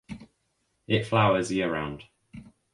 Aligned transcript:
It 0.87 1.05
flowers 1.05 1.51
year 1.51 1.71
round. 1.71 2.05